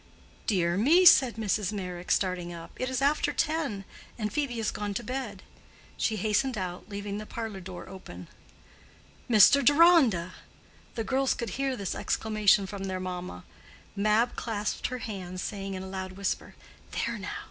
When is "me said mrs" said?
0.77-1.71